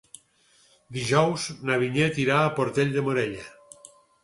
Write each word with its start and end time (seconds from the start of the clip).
Dijous 0.97 1.45
na 1.69 1.77
Vinyet 1.85 2.19
irà 2.25 2.41
a 2.47 2.51
Portell 2.59 2.99
de 2.99 3.07
Morella. 3.11 3.49